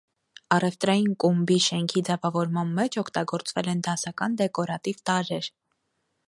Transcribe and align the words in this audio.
Առևտրային 0.55 1.11
կումբի 1.23 1.57
շենքի 1.65 2.03
ձևավորման 2.07 2.71
մեջ 2.79 2.97
օգտագործվել 3.03 3.71
են 3.75 3.85
դասական 3.89 4.39
դեկորատիվ 4.41 5.05
տարրեր։ 5.13 5.53